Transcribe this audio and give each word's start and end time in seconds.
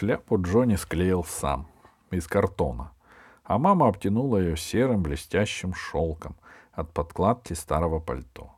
Шляпу 0.00 0.40
Джонни 0.40 0.76
склеил 0.76 1.24
сам, 1.24 1.66
из 2.10 2.26
картона, 2.26 2.92
а 3.44 3.58
мама 3.58 3.86
обтянула 3.86 4.38
ее 4.38 4.56
серым 4.56 5.02
блестящим 5.02 5.74
шелком 5.74 6.36
от 6.72 6.90
подкладки 6.94 7.52
старого 7.52 8.00
пальто. 8.00 8.50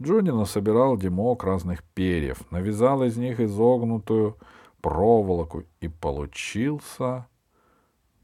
Джонни 0.00 0.30
насобирал 0.30 0.96
дымок 0.96 1.42
разных 1.42 1.82
перьев, 1.82 2.48
навязал 2.52 3.02
из 3.02 3.16
них 3.16 3.40
изогнутую 3.40 4.38
проволоку, 4.80 5.64
и 5.80 5.88
получился 5.88 7.26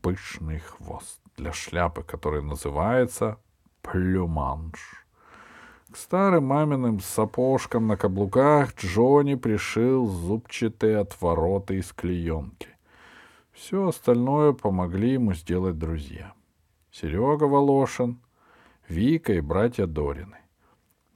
пышный 0.00 0.60
хвост 0.60 1.20
для 1.36 1.52
шляпы, 1.52 2.04
который 2.04 2.44
называется 2.44 3.40
плюманш. 3.82 5.03
К 5.94 5.96
старым 5.96 6.46
маминым 6.46 6.98
сапожкам 6.98 7.86
на 7.86 7.96
каблуках 7.96 8.74
Джонни 8.74 9.36
пришил 9.36 10.08
зубчатые 10.08 10.98
отвороты 10.98 11.76
из 11.76 11.92
клеенки. 11.92 12.66
Все 13.52 13.86
остальное 13.86 14.54
помогли 14.54 15.12
ему 15.12 15.34
сделать 15.34 15.78
друзья. 15.78 16.32
Серега 16.90 17.44
Волошин, 17.44 18.18
Вика 18.88 19.34
и 19.34 19.40
братья 19.40 19.86
Дорины. 19.86 20.38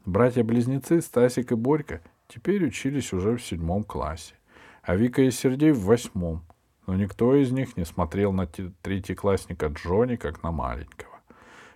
Братья-близнецы 0.04 1.00
Стасик 1.00 1.50
и 1.50 1.56
Борька 1.56 2.00
теперь 2.28 2.64
учились 2.64 3.12
уже 3.12 3.36
в 3.36 3.42
седьмом 3.42 3.82
классе, 3.82 4.36
а 4.82 4.94
Вика 4.94 5.22
и 5.22 5.32
Сергей 5.32 5.72
в 5.72 5.80
восьмом, 5.80 6.44
но 6.86 6.94
никто 6.94 7.34
из 7.34 7.50
них 7.50 7.76
не 7.76 7.84
смотрел 7.84 8.32
на 8.32 8.46
третьеклассника 8.46 9.66
Джонни 9.66 10.14
как 10.14 10.44
на 10.44 10.52
маленького. 10.52 11.18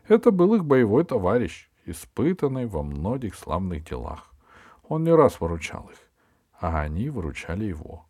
Это 0.06 0.30
был 0.30 0.54
их 0.54 0.64
боевой 0.64 1.04
товарищ, 1.04 1.68
испытанный 1.84 2.66
во 2.66 2.82
многих 2.82 3.34
славных 3.34 3.84
делах. 3.84 4.32
Он 4.88 5.04
не 5.04 5.14
раз 5.14 5.40
выручал 5.40 5.88
их, 5.90 5.98
а 6.60 6.80
они 6.80 7.08
выручали 7.10 7.64
его. 7.64 8.04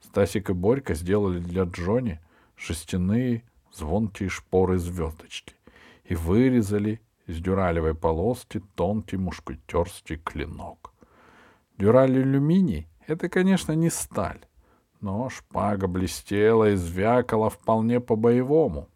Стасик 0.00 0.50
и 0.50 0.52
Борька 0.52 0.94
сделали 0.94 1.38
для 1.38 1.64
Джонни 1.64 2.20
шестяные 2.56 3.44
звонкие 3.72 4.28
шпоры 4.28 4.78
звездочки 4.78 5.54
и 6.04 6.14
вырезали 6.14 7.00
из 7.26 7.40
дюралевой 7.40 7.94
полоски 7.94 8.62
тонкий 8.74 9.16
мушкетерский 9.16 10.16
клинок. 10.16 10.92
Дюраль 11.76 12.18
алюминий— 12.18 12.88
это, 13.06 13.28
конечно, 13.28 13.72
не 13.72 13.90
сталь, 13.90 14.40
но 15.00 15.28
шпага 15.28 15.86
блестела 15.86 16.70
и 16.70 16.74
звякала 16.74 17.50
вполне 17.50 18.00
по-боевому. 18.00 18.88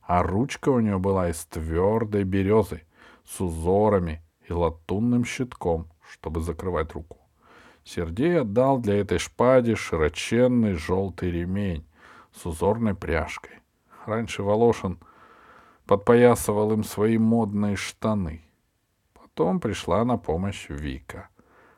А 0.00 0.22
ручка 0.22 0.70
у 0.70 0.80
нее 0.80 0.98
была 0.98 1.28
из 1.28 1.44
твердой 1.44 2.24
березы, 2.24 2.82
с 3.28 3.40
узорами 3.40 4.22
и 4.48 4.52
латунным 4.52 5.24
щитком, 5.24 5.88
чтобы 6.10 6.40
закрывать 6.40 6.92
руку. 6.92 7.18
Сергей 7.84 8.40
отдал 8.40 8.78
для 8.78 9.00
этой 9.00 9.18
шпади 9.18 9.74
широченный 9.74 10.74
желтый 10.74 11.30
ремень 11.30 11.86
с 12.34 12.46
узорной 12.46 12.94
пряжкой. 12.94 13.60
Раньше 14.06 14.42
Волошин 14.42 14.98
подпоясывал 15.86 16.72
им 16.72 16.84
свои 16.84 17.18
модные 17.18 17.76
штаны. 17.76 18.42
Потом 19.14 19.60
пришла 19.60 20.04
на 20.04 20.18
помощь 20.18 20.66
Вика. 20.68 21.28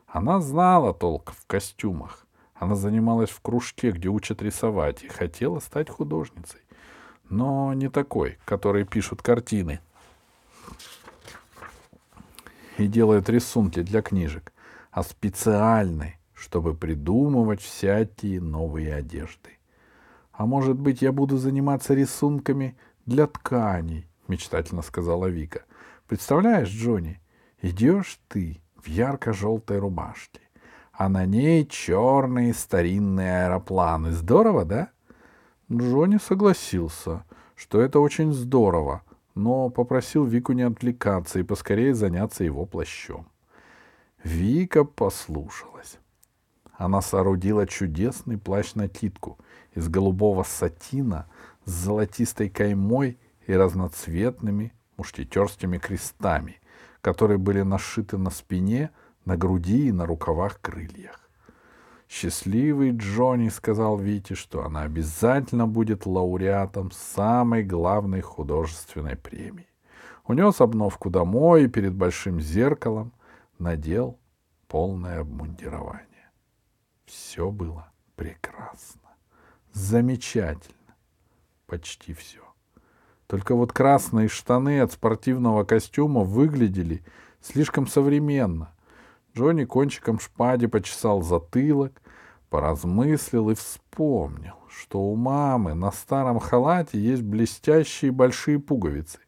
Она 0.07 0.41
знала 0.41 0.93
толк 0.93 1.31
в 1.31 1.45
костюмах. 1.47 2.25
Она 2.53 2.75
занималась 2.75 3.29
в 3.29 3.41
кружке, 3.41 3.91
где 3.91 4.09
учат 4.09 4.41
рисовать, 4.41 5.03
и 5.03 5.07
хотела 5.07 5.59
стать 5.59 5.89
художницей. 5.89 6.59
Но 7.29 7.73
не 7.73 7.89
такой, 7.89 8.37
который 8.45 8.83
пишут 8.83 9.21
картины, 9.21 9.79
и 12.81 12.87
делают 12.87 13.29
рисунки 13.29 13.81
для 13.81 14.01
книжек, 14.01 14.53
а 14.91 15.03
специальной, 15.03 16.17
чтобы 16.33 16.73
придумывать 16.73 17.61
всякие 17.61 18.41
новые 18.41 18.95
одежды. 18.95 19.59
А 20.31 20.45
может 20.45 20.77
быть, 20.77 21.01
я 21.01 21.11
буду 21.11 21.37
заниматься 21.37 21.93
рисунками 21.93 22.75
для 23.05 23.27
тканей, 23.27 24.07
мечтательно 24.27 24.81
сказала 24.81 25.27
Вика. 25.27 25.63
Представляешь, 26.07 26.69
Джонни, 26.69 27.21
идешь 27.61 28.19
ты 28.27 28.61
в 28.75 28.87
ярко-желтой 28.87 29.77
рубашке, 29.79 30.41
а 30.91 31.09
на 31.09 31.25
ней 31.25 31.65
черные 31.65 32.53
старинные 32.53 33.45
аэропланы. 33.45 34.11
Здорово, 34.11 34.65
да? 34.65 34.89
Джонни 35.71 36.17
согласился, 36.17 37.23
что 37.55 37.79
это 37.79 37.99
очень 37.99 38.33
здорово, 38.33 39.03
но 39.35 39.69
попросил 39.69 40.25
Вику 40.25 40.53
не 40.53 40.63
отвлекаться 40.63 41.39
и 41.39 41.43
поскорее 41.43 41.93
заняться 41.93 42.43
его 42.43 42.65
плащом. 42.65 43.27
Вика 44.23 44.83
послушалась. 44.83 45.97
Она 46.73 47.01
соорудила 47.01 47.67
чудесный 47.67 48.37
плащ-накидку 48.37 49.37
из 49.73 49.87
голубого 49.87 50.43
сатина 50.43 51.27
с 51.65 51.71
золотистой 51.71 52.49
каймой 52.49 53.19
и 53.47 53.53
разноцветными 53.53 54.73
мушкетерскими 54.97 55.77
крестами, 55.77 56.59
которые 57.01 57.37
были 57.37 57.61
нашиты 57.61 58.17
на 58.17 58.29
спине, 58.29 58.91
на 59.25 59.37
груди 59.37 59.87
и 59.87 59.91
на 59.91 60.05
рукавах 60.05 60.59
крыльях. 60.61 61.20
Счастливый 62.11 62.91
Джонни 62.91 63.47
сказал 63.47 63.97
Вите, 63.97 64.35
что 64.35 64.65
она 64.65 64.81
обязательно 64.81 65.65
будет 65.65 66.05
лауреатом 66.05 66.91
самой 66.91 67.63
главной 67.63 68.19
художественной 68.19 69.15
премии. 69.15 69.69
Унес 70.25 70.59
обновку 70.59 71.09
домой 71.09 71.63
и 71.63 71.67
перед 71.69 71.95
большим 71.95 72.41
зеркалом 72.41 73.13
надел 73.59 74.19
полное 74.67 75.21
обмундирование. 75.21 76.31
Все 77.05 77.49
было 77.49 77.89
прекрасно, 78.17 79.09
замечательно, 79.71 80.95
почти 81.65 82.13
все. 82.13 82.41
Только 83.25 83.55
вот 83.55 83.71
красные 83.71 84.27
штаны 84.27 84.81
от 84.81 84.91
спортивного 84.91 85.63
костюма 85.63 86.25
выглядели 86.25 87.05
слишком 87.39 87.87
современно. 87.87 88.73
Джонни 89.35 89.63
кончиком 89.63 90.19
шпади 90.19 90.67
почесал 90.67 91.21
затылок, 91.21 92.01
поразмыслил 92.49 93.49
и 93.49 93.55
вспомнил, 93.55 94.55
что 94.69 94.99
у 94.99 95.15
мамы 95.15 95.73
на 95.73 95.91
старом 95.91 96.39
халате 96.39 96.99
есть 96.99 97.23
блестящие 97.23 98.11
большие 98.11 98.59
пуговицы, 98.59 99.19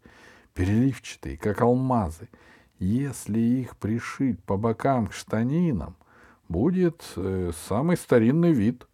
переливчатые, 0.53 1.37
как 1.37 1.61
алмазы. 1.61 2.27
Если 2.79 3.39
их 3.39 3.77
пришить 3.77 4.43
по 4.43 4.57
бокам 4.57 5.07
к 5.07 5.13
штанинам, 5.13 5.95
будет 6.49 7.03
э, 7.15 7.51
самый 7.67 7.95
старинный 7.95 8.51
вид. 8.51 8.85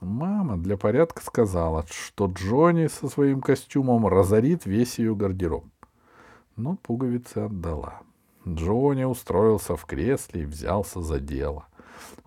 Мама 0.00 0.56
для 0.56 0.78
порядка 0.78 1.22
сказала, 1.22 1.84
что 1.90 2.26
Джонни 2.26 2.86
со 2.86 3.08
своим 3.08 3.42
костюмом 3.42 4.06
разорит 4.06 4.64
весь 4.64 4.98
ее 4.98 5.14
гардероб. 5.14 5.66
Но 6.56 6.76
пуговицы 6.76 7.38
отдала. 7.38 8.05
Джонни 8.46 9.04
устроился 9.04 9.76
в 9.76 9.84
кресле 9.84 10.42
и 10.42 10.46
взялся 10.46 11.02
за 11.02 11.20
дело— 11.20 11.66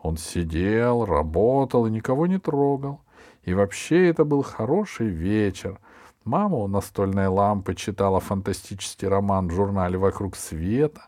он 0.01 0.17
сидел, 0.17 1.05
работал 1.05 1.85
и 1.85 1.91
никого 1.91 2.27
не 2.27 2.39
трогал. 2.39 3.01
И 3.43 3.53
вообще 3.53 4.09
это 4.09 4.23
был 4.23 4.43
хороший 4.43 5.07
вечер. 5.07 5.79
Мама 6.23 6.57
у 6.57 6.67
настольной 6.67 7.27
лампы 7.27 7.75
читала 7.75 8.19
фантастический 8.19 9.07
роман 9.07 9.47
в 9.47 9.51
журнале 9.51 9.97
«Вокруг 9.97 10.35
света». 10.35 11.07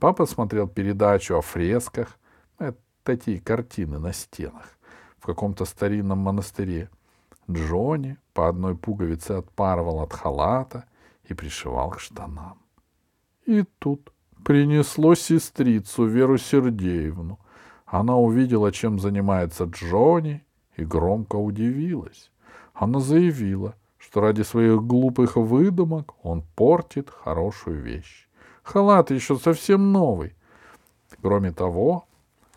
Папа 0.00 0.26
смотрел 0.26 0.68
передачу 0.68 1.36
о 1.36 1.40
фресках. 1.40 2.18
Это 2.58 2.78
такие 3.02 3.40
картины 3.40 3.98
на 3.98 4.12
стенах 4.12 4.78
в 5.18 5.26
каком-то 5.26 5.64
старинном 5.64 6.18
монастыре. 6.18 6.90
Джонни 7.50 8.18
по 8.34 8.48
одной 8.48 8.76
пуговице 8.76 9.32
отпарывал 9.32 10.00
от 10.00 10.12
халата 10.12 10.84
и 11.24 11.34
пришивал 11.34 11.90
к 11.90 12.00
штанам. 12.00 12.58
И 13.46 13.64
тут 13.78 14.12
принесло 14.44 15.14
сестрицу 15.14 16.06
Веру 16.06 16.38
Сергеевну— 16.38 17.38
она 17.90 18.16
увидела, 18.16 18.70
чем 18.70 19.00
занимается 19.00 19.64
Джонни, 19.64 20.44
и 20.76 20.84
громко 20.84 21.36
удивилась. 21.36 22.30
Она 22.74 23.00
заявила, 23.00 23.74
что 23.96 24.20
ради 24.20 24.42
своих 24.42 24.82
глупых 24.82 25.36
выдумок 25.36 26.14
он 26.22 26.42
портит 26.54 27.10
хорошую 27.10 27.80
вещь. 27.80 28.28
Халат 28.62 29.10
еще 29.10 29.36
совсем 29.36 29.92
новый. 29.92 30.34
Кроме 31.22 31.50
того, 31.50 32.04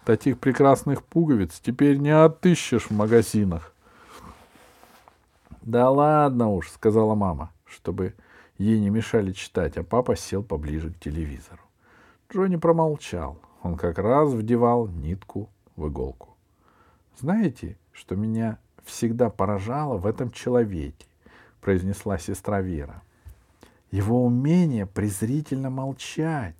таких 0.05 0.37
прекрасных 0.37 1.03
пуговиц 1.03 1.59
теперь 1.61 1.97
не 1.97 2.11
отыщешь 2.11 2.87
в 2.87 2.91
магазинах. 2.91 3.73
«Да 5.61 5.89
ладно 5.89 6.49
уж»,— 6.49 6.69
сказала 6.71 7.15
мама, 7.15 7.51
чтобы 7.65 8.15
ей 8.57 8.79
не 8.79 8.89
мешали 8.89 9.31
читать, 9.31 9.77
а 9.77 9.83
папа 9.83 10.15
сел 10.15 10.43
поближе 10.43 10.91
к 10.91 10.99
телевизору. 10.99 11.61
Джонни 12.33 12.55
промолчал. 12.55 13.37
Он 13.61 13.75
как 13.75 13.99
раз 13.99 14.31
вдевал 14.31 14.87
нитку 14.87 15.49
в 15.75 15.89
иголку. 15.89 16.29
«Знаете, 17.19 17.77
что 17.91 18.15
меня 18.15 18.57
всегда 18.85 19.29
поражало 19.29 19.97
в 19.97 20.05
этом 20.07 20.31
человеке?»— 20.31 21.05
произнесла 21.61 22.17
сестра 22.17 22.61
Вера. 22.61 23.01
«Его 23.91 24.25
умение 24.25 24.85
презрительно 24.85 25.69
молчать. 25.69 26.55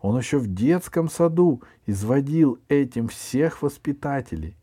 Он 0.00 0.16
еще 0.16 0.38
в 0.38 0.46
детском 0.46 1.10
саду 1.10 1.60
изводил 1.86 2.58
этим 2.68 3.08
всех 3.08 3.62
воспитателей». 3.62 4.56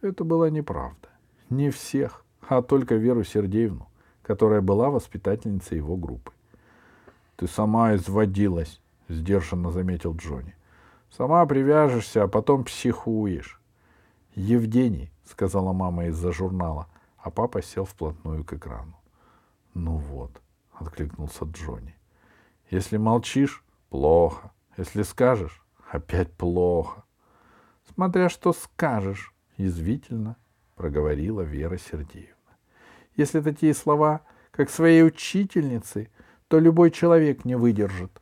Это 0.00 0.24
была 0.24 0.48
неправда. 0.48 1.10
Не 1.50 1.70
всех, 1.70 2.24
а 2.48 2.62
только 2.62 2.94
Веру 2.94 3.24
Сергеевну, 3.24 3.86
которая 4.22 4.62
была 4.62 4.88
воспитательницей 4.88 5.76
его 5.76 5.96
группы. 5.96 6.32
«Ты 7.36 7.46
сама 7.46 7.94
изводилась»,— 7.94 8.80
сдержанно 9.12 9.70
заметил 9.70 10.16
Джонни. 10.16 10.54
«Сама 11.10 11.44
привяжешься, 11.46 12.24
а 12.24 12.28
потом 12.28 12.64
психуешь». 12.64 13.60
«Евгений»,— 14.34 15.12
сказала 15.24 15.72
мама 15.72 16.06
из-за 16.06 16.32
журнала, 16.32 16.88
а 17.18 17.30
папа 17.30 17.62
сел 17.62 17.84
вплотную 17.84 18.44
к 18.44 18.54
экрану. 18.54 18.98
«Ну 19.74 19.96
вот»,— 19.96 20.40
откликнулся 20.72 21.44
Джонни. 21.44 21.94
«Если 22.70 22.96
молчишь— 22.96 23.62
плохо. 23.90 24.50
Если 24.78 25.02
скажешь— 25.02 25.62
опять 25.90 26.32
плохо». 26.32 27.04
«Смотря 27.94 28.30
что 28.30 28.54
скажешь»,— 28.54 29.34
язвительно 29.58 30.36
проговорила 30.76 31.42
Вера 31.42 31.76
Сергеевна. 31.76 32.56
«Если 33.16 33.42
такие 33.42 33.74
слова, 33.74 34.22
как 34.50 34.70
своей 34.70 35.04
учительницы, 35.04 36.08
то 36.48 36.58
любой 36.58 36.90
человек 36.90 37.44
не 37.44 37.54
выдержит». 37.54 38.21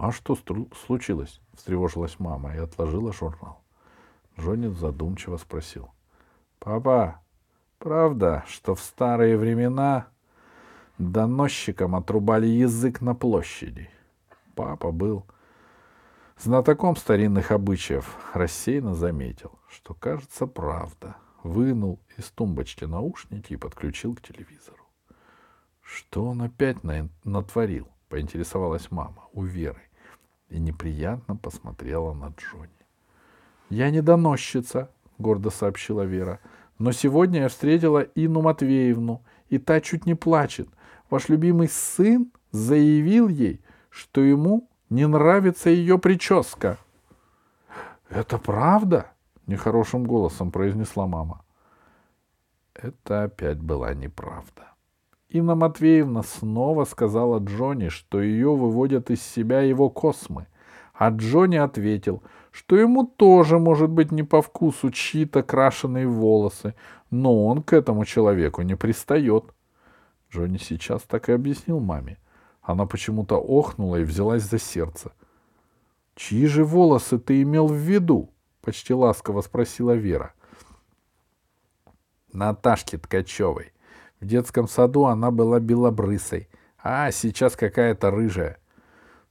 «А 0.00 0.12
что 0.12 0.38
случилось?»— 0.84 1.40
встревожилась 1.54 2.20
мама 2.20 2.54
и 2.54 2.58
отложила 2.58 3.12
журнал. 3.12 3.64
Джонни 4.38 4.72
задумчиво 4.72 5.38
спросил. 5.38 5.90
«Папа, 6.60 7.20
правда, 7.80 8.44
что 8.46 8.76
в 8.76 8.80
старые 8.80 9.36
времена 9.36 10.06
доносчикам 10.98 11.96
отрубали 11.96 12.46
язык 12.46 13.00
на 13.00 13.16
площади?» 13.16 13.90
Папа 14.54 14.92
был 14.92 15.26
знатоком 16.38 16.94
старинных 16.94 17.50
обычаев, 17.50 18.18
рассеянно 18.34 18.94
заметил, 18.94 19.58
что, 19.68 19.94
кажется, 19.94 20.46
правда. 20.46 21.16
Вынул 21.42 21.98
из 22.16 22.30
тумбочки 22.30 22.84
наушники 22.84 23.54
и 23.54 23.56
подключил 23.56 24.14
к 24.14 24.20
телевизору. 24.20 24.84
Что 25.82 26.24
он 26.24 26.42
опять 26.42 26.84
на... 26.84 27.08
натворил? 27.24 27.88
Поинтересовалась 28.08 28.90
мама 28.90 29.24
у 29.32 29.42
Веры 29.42 29.87
и 30.48 30.58
неприятно 30.58 31.36
посмотрела 31.36 32.14
на 32.14 32.28
Джонни. 32.36 32.70
«Я 33.70 33.90
не 33.90 34.00
доносчица»,— 34.00 34.90
гордо 35.18 35.50
сообщила 35.50 36.02
Вера. 36.02 36.40
«Но 36.78 36.92
сегодня 36.92 37.40
я 37.42 37.48
встретила 37.48 38.00
Инну 38.14 38.42
Матвеевну, 38.42 39.22
и 39.48 39.58
та 39.58 39.80
чуть 39.80 40.06
не 40.06 40.14
плачет. 40.14 40.68
Ваш 41.10 41.28
любимый 41.28 41.68
сын 41.68 42.30
заявил 42.50 43.28
ей, 43.28 43.60
что 43.90 44.20
ему 44.20 44.68
не 44.90 45.06
нравится 45.06 45.70
ее 45.70 45.98
прическа». 45.98 46.78
«Это 48.08 48.38
правда?»— 48.38 49.12
нехорошим 49.46 50.04
голосом 50.04 50.50
произнесла 50.50 51.06
мама. 51.06 51.44
Это 52.74 53.24
опять 53.24 53.60
была 53.60 53.92
неправда. 53.92 54.72
Инна 55.28 55.54
Матвеевна 55.54 56.22
снова 56.22 56.84
сказала 56.84 57.38
Джонни, 57.38 57.88
что 57.88 58.22
ее 58.22 58.54
выводят 58.54 59.10
из 59.10 59.22
себя 59.22 59.60
его 59.60 59.90
космы, 59.90 60.46
а 60.94 61.10
Джонни 61.10 61.56
ответил, 61.56 62.22
что 62.50 62.76
ему 62.76 63.04
тоже 63.04 63.58
может 63.58 63.90
быть 63.90 64.10
не 64.10 64.22
по 64.22 64.40
вкусу 64.40 64.90
чьи-то 64.90 65.42
крашеные 65.42 66.06
волосы, 66.06 66.74
но 67.10 67.46
он 67.46 67.62
к 67.62 67.74
этому 67.74 68.06
человеку 68.06 68.62
не 68.62 68.74
пристает. 68.74 69.44
Джонни 70.32 70.56
сейчас 70.56 71.02
так 71.02 71.28
и 71.28 71.32
объяснил 71.32 71.78
маме. 71.78 72.18
Она 72.62 72.86
почему-то 72.86 73.36
охнула 73.36 73.96
и 73.96 74.04
взялась 74.04 74.42
за 74.42 74.58
сердце. 74.58 75.12
«Чьи 76.14 76.46
же 76.46 76.64
волосы 76.64 77.18
ты 77.18 77.42
имел 77.42 77.66
в 77.66 77.76
виду?»— 77.76 78.30
почти 78.62 78.92
ласково 78.92 79.42
спросила 79.42 79.92
Вера. 79.92 80.32
«Наташки 82.32 82.96
Ткачевой. 82.98 83.72
В 84.20 84.26
детском 84.26 84.66
саду 84.66 85.06
она 85.06 85.30
была 85.30 85.60
белобрысой, 85.60 86.48
а 86.82 87.10
сейчас 87.12 87.56
какая-то 87.56 88.10
рыжая. 88.10 88.58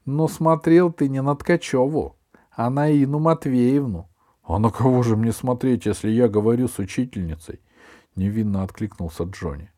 Но 0.06 0.28
смотрел 0.28 0.92
ты 0.92 1.10
не 1.10 1.22
на 1.22 1.36
Ткачеву, 1.36 2.16
а 2.52 2.70
на 2.70 2.90
Ину 2.90 3.20
Матвеевну. 3.20 4.10
А 4.44 4.60
на 4.60 4.70
кого 4.70 5.04
же 5.04 5.18
мне 5.18 5.34
смотреть, 5.34 5.86
если 5.86 6.10
я 6.10 6.30
говорю 6.30 6.70
с 6.70 6.80
учительницей? 6.80 7.60
Невинно 8.16 8.64
откликнулся 8.64 9.24
Джонни. 9.24 9.72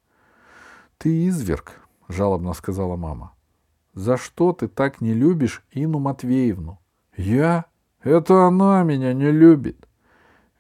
Ты 1.00 1.28
изверг, 1.28 1.82
жалобно 2.08 2.54
сказала 2.54 2.96
мама. 2.96 3.34
За 3.96 4.16
что 4.16 4.54
ты 4.54 4.68
так 4.68 5.02
не 5.02 5.14
любишь 5.14 5.64
Ину 5.72 5.98
Матвеевну? 5.98 6.80
Я? 7.18 7.66
Это 8.04 8.46
она 8.46 8.84
меня 8.84 9.14
не 9.14 9.32
любит. 9.32 9.88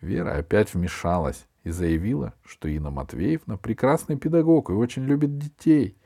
Вера 0.01 0.37
опять 0.37 0.73
вмешалась 0.73 1.45
и 1.63 1.69
заявила, 1.71 2.33
что 2.45 2.67
Инна 2.67 2.89
Матвеевна 2.89 3.57
прекрасный 3.57 4.17
педагог 4.17 4.69
и 4.69 4.73
очень 4.73 5.03
любит 5.03 5.37
детей. 5.37 5.97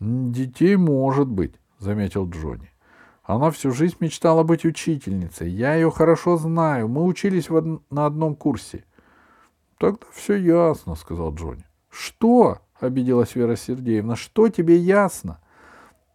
«Детей 0.00 0.76
может 0.76 1.28
быть»,— 1.28 1.54
заметил 1.78 2.28
Джонни. 2.28 2.70
«Она 3.24 3.50
всю 3.50 3.72
жизнь 3.72 3.96
мечтала 4.00 4.42
быть 4.42 4.64
учительницей. 4.64 5.50
Я 5.50 5.74
ее 5.74 5.90
хорошо 5.90 6.36
знаю. 6.36 6.88
Мы 6.88 7.04
учились 7.04 7.50
од... 7.50 7.82
на 7.90 8.06
одном 8.06 8.34
курсе». 8.34 8.84
«Тогда 9.78 10.06
все 10.12 10.34
ясно»,— 10.34 10.94
сказал 10.96 11.34
Джонни. 11.34 11.64
«Что?»— 11.90 12.58
обиделась 12.80 13.34
Вера 13.34 13.56
Сергеевна. 13.56 14.16
«Что 14.16 14.48
тебе 14.48 14.76
ясно?» 14.76 15.40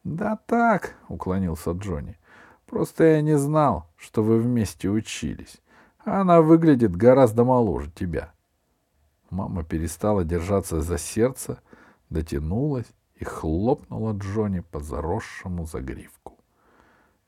«Да 0.04 0.38
так»,— 0.48 0.96
уклонился 1.08 1.72
Джонни. 1.72 2.18
«Просто 2.66 3.04
я 3.04 3.22
не 3.22 3.38
знал, 3.38 3.90
что 3.98 4.24
вы 4.24 4.40
вместе 4.40 4.90
учились. 4.90 5.62
Она 6.04 6.42
выглядит 6.42 6.96
гораздо 6.96 7.46
моложе 7.46 7.92
тебя». 7.92 8.33
Мама 9.34 9.64
перестала 9.64 10.24
держаться 10.24 10.82
за 10.82 11.00
сердце, 11.00 11.60
дотянулась 12.12 12.86
и 13.16 13.24
хлопнула 13.24 14.14
Джонни 14.14 14.60
по 14.60 14.80
заросшему 14.80 15.66
загривку. 15.66 16.38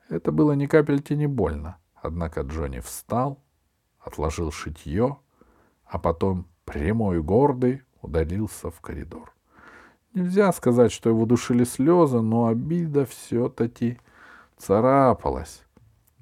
Это 0.08 0.30
было 0.30 0.52
ни 0.52 0.66
капельки 0.66 1.14
не 1.14 1.26
больно, 1.26 1.78
однако 1.96 2.42
Джонни 2.42 2.78
встал, 2.78 3.42
отложил 3.98 4.52
шитье, 4.52 5.18
а 5.84 5.98
потом 5.98 6.46
прямой 6.64 7.16
и 7.16 7.20
гордый 7.20 7.82
удалился 8.02 8.70
в 8.70 8.80
коридор. 8.80 9.34
Нельзя 10.14 10.52
сказать, 10.52 10.92
что 10.92 11.10
его 11.10 11.26
душили 11.26 11.64
слезы, 11.64 12.20
но 12.20 12.46
обида 12.46 13.04
все-таки 13.04 13.98
царапалась. 14.56 15.64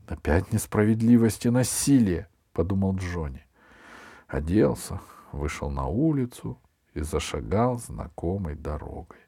Опять 0.06 0.50
несправедливость 0.50 1.44
и 1.44 1.50
насилие, 1.50 2.26
подумал 2.54 2.96
Джонни. 2.96 3.44
Оделся, 4.28 4.98
вышел 5.34 5.70
на 5.70 5.86
улицу 5.86 6.58
и 6.94 7.00
зашагал 7.00 7.78
знакомой 7.78 8.54
дорогой. 8.54 9.18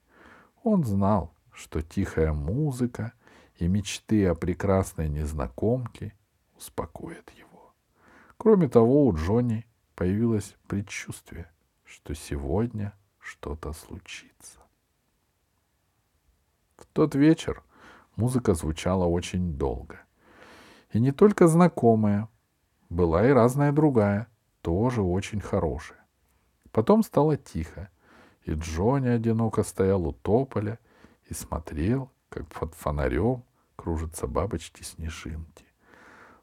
Он 0.62 0.84
знал, 0.84 1.34
что 1.52 1.82
тихая 1.82 2.32
музыка 2.32 3.12
и 3.56 3.66
мечты 3.68 4.26
о 4.26 4.34
прекрасной 4.34 5.08
незнакомке 5.08 6.14
успокоят 6.56 7.30
его. 7.30 7.74
Кроме 8.36 8.68
того, 8.68 9.06
у 9.06 9.14
Джонни 9.14 9.66
появилось 9.94 10.56
предчувствие, 10.66 11.50
что 11.84 12.14
сегодня 12.14 12.92
что-то 13.18 13.72
случится. 13.72 14.60
В 16.76 16.86
тот 16.92 17.14
вечер 17.14 17.62
музыка 18.16 18.54
звучала 18.54 19.06
очень 19.06 19.54
долго. 19.54 20.00
И 20.92 21.00
не 21.00 21.12
только 21.12 21.48
знакомая, 21.48 22.28
была 22.88 23.26
и 23.26 23.30
разная 23.30 23.72
другая— 23.72 24.28
тоже 24.66 25.00
очень 25.00 25.40
хорошее. 25.40 26.00
Потом 26.72 27.04
стало 27.04 27.36
тихо, 27.36 27.88
и 28.42 28.52
Джонни 28.52 29.06
одиноко 29.06 29.62
стоял 29.62 30.04
у 30.04 30.12
тополя 30.12 30.80
и 31.28 31.34
смотрел, 31.34 32.10
как 32.30 32.48
под 32.48 32.74
фонарем 32.74 33.44
кружатся 33.76 34.26
бабочки-снежинки. 34.26 35.64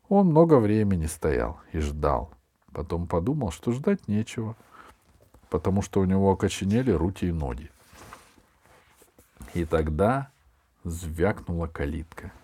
Он 0.08 0.28
много 0.28 0.60
времени 0.60 1.06
стоял 1.06 1.60
и 1.74 1.80
ждал. 1.80 2.32
Потом 2.72 3.08
подумал, 3.08 3.52
что 3.52 3.74
ждать 3.74 4.08
нечего, 4.08 4.56
потому 5.50 5.82
что 5.82 6.00
у 6.00 6.06
него 6.06 6.32
окоченели 6.32 6.92
руки 6.92 7.28
и 7.28 7.34
ноги. 7.34 7.70
И 9.54 9.66
тогда 9.66 10.32
звякнула 10.86 11.68
калитка— 11.68 12.32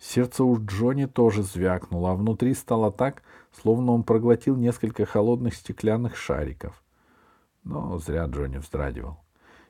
Сердце 0.00 0.44
у 0.44 0.58
Джонни 0.58 1.04
тоже 1.04 1.42
звякнуло, 1.42 2.12
а 2.12 2.14
внутри 2.14 2.54
стало 2.54 2.90
так, 2.90 3.22
словно 3.52 3.92
он 3.92 4.02
проглотил 4.02 4.56
несколько 4.56 5.04
холодных 5.06 5.54
стеклянных 5.54 6.16
шариков. 6.16 6.82
Но 7.64 7.98
зря 7.98 8.26
Джонни 8.26 8.58
вздрагивал. 8.58 9.18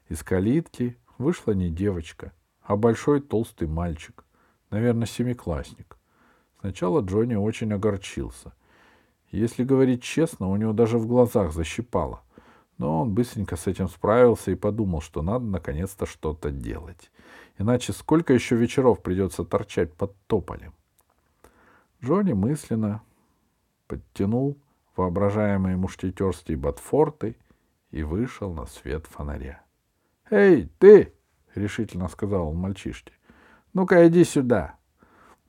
Из 0.09 0.23
калитки 0.23 0.97
вышла 1.19 1.53
не 1.53 1.71
девочка, 1.71 2.33
а 2.63 2.77
большой 2.77 3.21
толстый 3.21 3.69
мальчик, 3.69 4.25
наверное, 4.71 5.07
семиклассник. 5.07 5.97
Сначала 6.61 7.01
Джонни 7.01 7.35
очень 7.35 7.73
огорчился. 7.73 8.53
Если 9.31 9.65
говорить 9.65 10.03
честно, 10.03 10.49
у 10.49 10.57
него 10.57 10.73
даже 10.73 10.99
в 10.99 11.07
глазах 11.07 11.53
защипало. 11.53 12.23
Но 12.79 13.03
он 13.03 13.15
быстренько 13.15 13.57
с 13.57 13.67
этим 13.67 13.89
справился 13.89 14.51
и 14.51 14.57
подумал, 14.57 15.01
что 15.01 15.23
надо 15.23 15.45
наконец-то 15.45 16.07
что-то 16.07 16.51
делать. 16.51 17.11
Иначе 17.59 17.93
сколько 17.93 18.33
еще 18.33 18.57
вечеров 18.57 19.03
придется 19.03 19.45
торчать 19.45 19.93
под 19.93 20.15
тополем? 20.27 20.73
Джонни 22.03 22.33
мысленно 22.33 23.03
подтянул 23.91 24.57
воображаемые 24.95 25.77
мушкетерские 25.77 26.57
ботфорты 26.57 27.37
и 27.91 28.05
вышел 28.05 28.53
на 28.53 28.67
свет 28.67 29.09
фонаря.— 29.09 29.65
Эй, 30.31 30.71
ты!— 30.79 31.13
решительно 31.57 32.07
сказал 32.07 32.51
он 32.51 32.57
мальчишке.— 32.57 33.13
Ну-ка, 33.75 34.07
иди 34.07 34.23
сюда. 34.23 34.77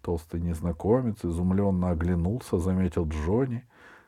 Толстый 0.01 0.41
незнакомец 0.41 1.24
изумленно 1.24 1.91
оглянулся, 1.91 2.57
заметил 2.57 3.07
Джонни, 3.07 3.63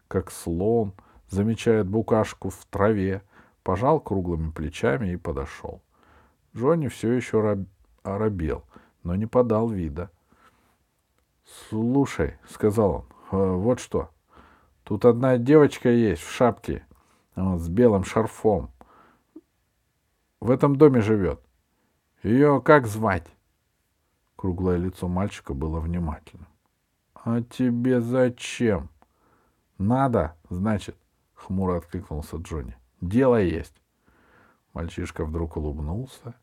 как 0.08 0.32
слон 0.32 0.94
замечает 1.30 1.88
букашку 1.88 2.50
в 2.50 2.66
траве, 2.72 3.22
пожал 3.62 4.00
круглыми 4.00 4.50
плечами 4.50 5.12
и 5.12 5.16
подошел. 5.16 5.84
Джонни 6.58 6.88
все 6.88 7.12
еще 7.12 7.40
раб... 7.40 7.60
оробел, 8.02 8.64
но 9.04 9.16
не 9.16 9.28
подал 9.28 9.70
вида.— 9.70 10.10
Слушай,— 11.70 12.40
сказал 12.50 13.06
он,— 13.30 13.58
вот 13.62 13.80
что. 13.80 14.10
Тут 14.84 15.06
одна 15.06 15.38
девочка 15.38 15.90
есть 15.90 16.22
в 16.22 16.32
шапке 16.32 16.86
вот, 17.36 17.60
с 17.60 17.70
белым 17.70 18.04
шарфом. 18.04 18.72
В 20.40 20.52
этом 20.52 20.76
доме 20.76 21.02
живет. 21.02 21.40
Ее 22.22 22.62
как 22.62 22.88
звать? 22.88 23.28
Круглое 24.36 24.78
лицо 24.78 25.08
мальчика 25.08 25.54
было 25.54 25.80
внимательным.— 25.80 26.48
А 27.26 27.42
тебе 27.42 28.02
зачем?— 28.02 28.90
Надо, 29.78 30.36
значит,— 30.50 30.98
хмуро 31.34 31.78
откликнулся 31.78 32.36
Джонни.— 32.38 32.76
Дело 33.02 33.42
есть. 33.42 33.76
Мальчишка 34.74 35.24
вдруг 35.24 35.56
улыбнулся, 35.56 36.36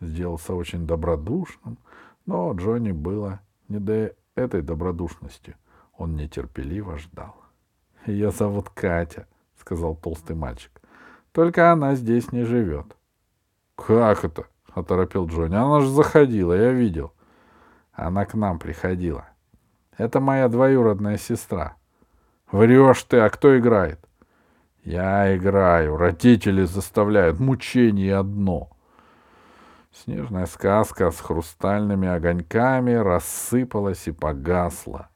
сделался 0.00 0.54
очень 0.54 0.86
добродушным, 0.86 1.78
но 2.26 2.52
Джонни 2.52 2.92
было 2.92 3.40
не 3.68 3.78
до 3.78 4.14
этой 4.34 4.60
добродушности. 4.60 5.56
Он 5.96 6.16
нетерпеливо 6.16 6.98
ждал.— 6.98 7.36
Ее 8.06 8.30
зовут 8.30 8.70
Катя,— 8.70 9.26
сказал 9.60 9.94
толстый 9.94 10.34
мальчик.— 10.34 10.72
Только 11.32 11.70
она 11.72 11.94
здесь 11.94 12.32
не 12.32 12.44
живет.— 12.44 12.96
Как 13.76 14.24
это?— 14.24 14.46
оторопил 14.74 15.26
Джонни.— 15.26 15.54
Она 15.56 15.80
же 15.80 15.88
заходила, 15.88 16.52
я 16.52 16.72
видел. 16.72 17.12
Она 17.92 18.24
к 18.24 18.34
нам 18.34 18.58
приходила. 18.58 19.26
Это 19.98 20.20
моя 20.20 20.48
двоюродная 20.48 21.18
сестра. 21.18 21.76
Врешь 22.50 23.02
ты, 23.04 23.18
а 23.18 23.28
кто 23.30 23.58
играет? 23.58 24.00
Я 24.82 25.36
играю. 25.36 25.96
Родители 25.96 26.64
заставляют. 26.64 27.38
Мучение 27.38 28.16
одно. 28.16 28.70
Снежная 29.92 30.46
сказка 30.46 31.10
с 31.10 31.20
хрустальными 31.20 32.08
огоньками 32.08 32.92
рассыпалась 32.92 34.08
и 34.08 34.12
погасла. 34.12 35.10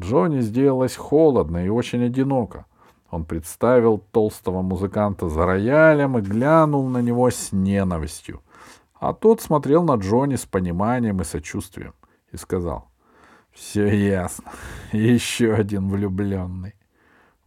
Джонни 0.00 0.40
сделалось 0.40 0.96
холодно 0.96 1.64
и 1.64 1.68
очень 1.68 2.04
одиноко. 2.04 2.66
Он 3.10 3.24
представил 3.24 3.98
толстого 3.98 4.62
музыканта 4.62 5.28
за 5.28 5.46
роялем 5.46 6.18
и 6.18 6.20
глянул 6.20 6.86
на 6.88 6.98
него 6.98 7.30
с 7.30 7.52
ненавистью. 7.52 8.42
А 8.94 9.12
тот 9.12 9.40
смотрел 9.40 9.82
на 9.82 9.94
Джонни 9.94 10.36
с 10.36 10.44
пониманием 10.44 11.20
и 11.20 11.24
сочувствием 11.24 11.94
и 12.32 12.36
сказал, 12.36 12.88
«Все 13.50 13.86
ясно. 13.88 14.50
Еще 14.92 15.54
один 15.54 15.88
влюбленный». 15.88 16.74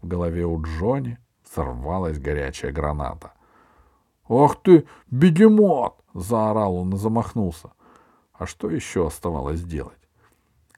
В 0.01 0.07
голове 0.07 0.45
у 0.45 0.61
Джонни 0.61 1.19
взорвалась 1.49 2.19
горячая 2.19 2.71
граната. 2.71 3.33
«Ах 4.27 4.55
ты, 4.61 4.85
бегемот!»— 5.09 5.95
заорал 6.13 6.75
он 6.77 6.93
и 6.93 6.97
замахнулся. 6.97 7.71
А 8.33 8.47
что 8.47 8.71
еще 8.71 9.05
оставалось 9.05 9.61
делать? 9.61 10.00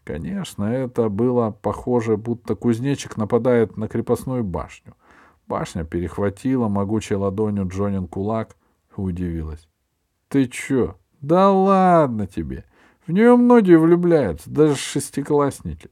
Конечно, 0.03 0.65
это 0.65 1.07
было 1.07 1.51
похоже, 1.51 2.17
будто 2.17 2.55
кузнечик 2.55 3.15
нападает 3.15 3.77
на 3.77 3.87
крепостную 3.87 4.43
башню. 4.43 4.95
Башня 5.47 5.85
перехватила 5.85 6.67
могучей 6.67 7.15
ладонью 7.15 7.67
Джонин 7.67 8.07
кулак 8.07 8.57
и 8.97 8.99
удивилась.— 8.99 9.69
Ты 10.27 10.47
чё? 10.47 10.97
Да 11.21 11.51
ладно 11.51 12.27
тебе! 12.27 12.65
В 13.07 13.11
нее 13.11 13.35
многие 13.35 13.77
влюбляются, 13.77 14.49
даже 14.49 14.75
шестиклассники. 14.75 15.89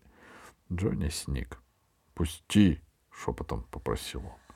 Джонни 0.72 1.10
сник.— 1.10 1.62
Пусти!— 2.14 2.82
шепотом 3.12 3.66
попросил 3.72 4.22
он. 4.22 4.56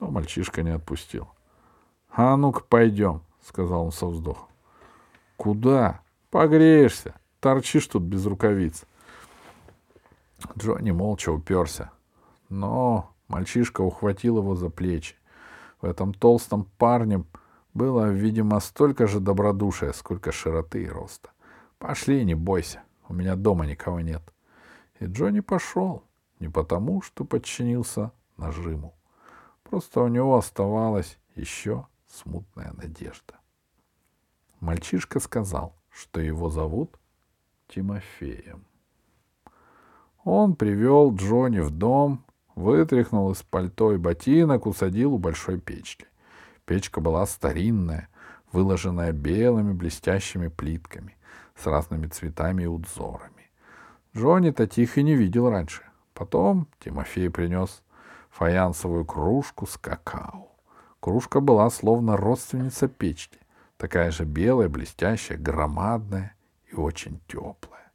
Но 0.00 0.10
мальчишка 0.10 0.62
не 0.62 0.70
отпустил.— 0.70 1.28
А 2.10 2.36
ну-ка 2.36 2.62
пойдем,— 2.62 3.22
сказал 3.42 3.84
он 3.84 3.92
со 3.92 4.06
вздохом.— 4.06 4.48
Куда? 5.36 6.00
Погреешься. 6.30 7.14
Торчишь 7.46 7.86
тут 7.86 8.02
без 8.02 8.26
рукавиц. 8.26 8.86
Джонни 10.58 10.90
молча 10.90 11.30
уперся. 11.30 11.92
Но 12.48 13.14
мальчишка 13.28 13.82
ухватил 13.82 14.38
его 14.38 14.56
за 14.56 14.68
плечи. 14.68 15.14
В 15.80 15.86
этом 15.86 16.12
толстом 16.12 16.64
парне 16.76 17.24
было, 17.72 18.10
видимо, 18.10 18.58
столько 18.58 19.06
же 19.06 19.20
добродушия, 19.20 19.92
сколько 19.92 20.32
широты 20.32 20.82
и 20.82 20.88
роста. 20.88 21.30
Пошли, 21.78 22.24
не 22.24 22.34
бойся, 22.34 22.82
у 23.08 23.14
меня 23.14 23.36
дома 23.36 23.64
никого 23.64 24.00
нет. 24.00 24.22
И 24.98 25.04
Джонни 25.04 25.38
пошел, 25.38 26.02
не 26.40 26.48
потому, 26.48 27.00
что 27.00 27.24
подчинился 27.24 28.10
нажиму. 28.36 28.92
Просто 29.62 30.00
у 30.00 30.08
него 30.08 30.36
оставалась 30.36 31.16
еще 31.36 31.86
смутная 32.08 32.72
надежда. 32.72 33.36
Мальчишка 34.58 35.20
сказал, 35.20 35.76
что 35.92 36.20
его 36.20 36.50
зовут 36.50 36.98
Тимофеем. 37.68 38.64
Он 40.24 40.56
привел 40.56 41.14
Джонни 41.14 41.60
в 41.60 41.70
дом, 41.70 42.24
вытряхнул 42.54 43.30
из 43.30 43.42
пальто 43.42 43.92
и 43.92 43.96
ботинок, 43.96 44.66
усадил 44.66 45.14
у 45.14 45.18
большой 45.18 45.60
печки. 45.60 46.06
Печка 46.64 47.00
была 47.00 47.26
старинная, 47.26 48.08
выложенная 48.50 49.12
белыми 49.12 49.72
блестящими 49.72 50.48
плитками 50.48 51.16
с 51.54 51.66
разными 51.66 52.06
цветами 52.06 52.64
и 52.64 52.66
узорами. 52.66 53.50
Джонни-то 54.16 54.66
тихо 54.66 55.02
не 55.02 55.14
видел 55.14 55.50
раньше. 55.50 55.82
Потом 56.14 56.68
Тимофей 56.80 57.30
принес 57.30 57.82
фаянсовую 58.30 59.04
кружку 59.04 59.66
с 59.66 59.76
какао. 59.76 60.50
Кружка 61.00 61.40
была 61.40 61.70
словно 61.70 62.16
родственница 62.16 62.88
печки, 62.88 63.38
такая 63.76 64.10
же 64.10 64.24
белая, 64.24 64.68
блестящая, 64.68 65.38
громадная 65.38 66.35
очень 66.78 67.20
теплая. 67.26 67.92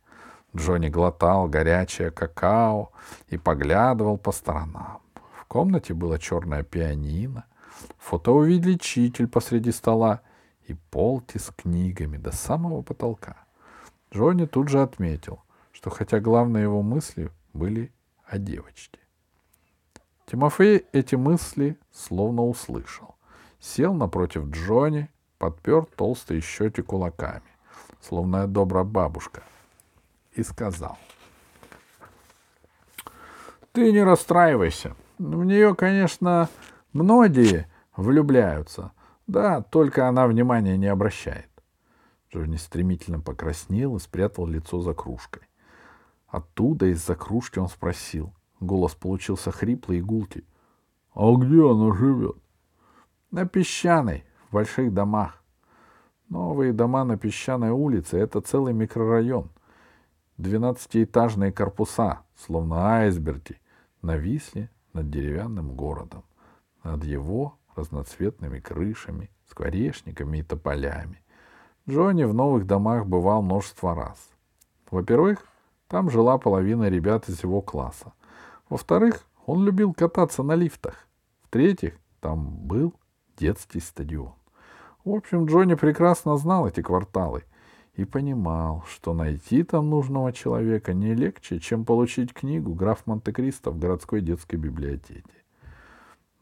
Джонни 0.55 0.89
глотал 0.89 1.47
горячее 1.47 2.11
какао 2.11 2.91
и 3.29 3.37
поглядывал 3.37 4.17
по 4.17 4.31
сторонам. 4.31 5.01
В 5.39 5.45
комнате 5.45 5.93
было 5.93 6.19
черное 6.19 6.63
пианино, 6.63 7.45
фотоувеличитель 7.97 9.27
посреди 9.27 9.71
стола 9.71 10.21
и 10.67 10.73
полки 10.73 11.37
с 11.37 11.51
книгами 11.51 12.17
до 12.17 12.31
самого 12.31 12.81
потолка. 12.81 13.37
Джонни 14.13 14.45
тут 14.45 14.67
же 14.67 14.81
отметил, 14.81 15.41
что 15.71 15.89
хотя 15.89 16.19
главные 16.19 16.63
его 16.63 16.81
мысли 16.81 17.31
были 17.53 17.91
о 18.25 18.37
девочке. 18.37 18.99
Тимофей 20.25 20.85
эти 20.93 21.15
мысли 21.15 21.77
словно 21.91 22.43
услышал. 22.43 23.15
Сел 23.59 23.93
напротив 23.93 24.45
Джонни, 24.49 25.09
подпер 25.37 25.85
толстые 25.95 26.41
щеки 26.41 26.81
кулаками, 26.81 27.50
словно 28.01 28.47
добрая 28.47 28.83
бабушка, 28.83 29.43
и 30.33 30.43
сказал. 30.43 30.97
«Ты 33.71 33.91
не 33.91 34.03
расстраивайся. 34.03 34.95
В 35.17 35.45
нее, 35.45 35.75
конечно, 35.75 36.49
многие 36.93 37.67
влюбляются. 37.95 38.91
Да, 39.27 39.61
только 39.61 40.07
она 40.07 40.27
внимания 40.27 40.77
не 40.77 40.87
обращает. 40.87 41.47
Джонни 42.33 42.57
стремительно 42.57 43.19
покраснел 43.19 43.95
и 43.95 43.99
спрятал 43.99 44.47
лицо 44.47 44.81
за 44.81 44.93
кружкой. 44.93 45.43
Оттуда, 46.27 46.87
из-за 46.87 47.15
кружки, 47.15 47.59
он 47.59 47.67
спросил. 47.67 48.33
Голос 48.59 48.95
получился 48.95 49.51
хриплый 49.51 49.99
и 49.99 50.01
гулкий.— 50.01 50.45
А 51.13 51.33
где 51.35 51.69
она 51.69 51.93
живет?— 51.93 52.37
На 53.31 53.45
песчаной, 53.45 54.23
в 54.49 54.53
больших 54.53 54.93
домах. 54.93 55.40
Новые 56.31 56.71
дома 56.71 57.03
на 57.03 57.17
песчаной 57.17 57.71
улице— 57.71 58.17
это 58.19 58.39
целый 58.39 58.71
микрорайон. 58.71 59.49
Двенадцатиэтажные 60.37 61.51
корпуса, 61.51 62.21
словно 62.37 62.87
айсберги, 62.99 63.59
нависли 64.01 64.69
над 64.93 65.09
деревянным 65.09 65.75
городом, 65.75 66.23
над 66.85 67.03
его 67.03 67.57
разноцветными 67.75 68.61
крышами, 68.61 69.29
скворечниками 69.49 70.37
и 70.37 70.43
тополями. 70.43 71.21
Джонни 71.89 72.23
в 72.23 72.33
новых 72.33 72.65
домах 72.65 73.07
бывал 73.07 73.41
множество 73.41 73.93
раз. 73.93 74.29
Во-первых, 74.89 75.45
там 75.89 76.09
жила 76.09 76.37
половина 76.37 76.87
ребят 76.87 77.27
из 77.27 77.43
его 77.43 77.61
класса. 77.61 78.13
Во-вторых, 78.69 79.25
он 79.45 79.65
любил 79.65 79.93
кататься 79.93 80.43
на 80.43 80.55
лифтах. 80.55 81.09
В-третьих, 81.43 81.97
там 82.21 82.55
был 82.55 82.93
детский 83.35 83.81
стадион. 83.81 84.40
В 85.03 85.15
общем, 85.15 85.45
Джонни 85.45 85.73
прекрасно 85.73 86.37
знал 86.37 86.67
эти 86.67 86.81
кварталы 86.81 87.43
и 87.95 88.05
понимал, 88.05 88.83
что 88.87 89.13
найти 89.13 89.63
там 89.63 89.89
нужного 89.89 90.31
человека 90.31 90.93
не 90.93 91.15
легче, 91.15 91.59
чем 91.59 91.85
получить 91.85 92.33
книгу 92.33 92.73
«Граф 92.73 93.07
Монте-Кристо» 93.07 93.71
в 93.71 93.79
городской 93.79 94.21
детской 94.21 94.57
библиотеке. 94.57 95.23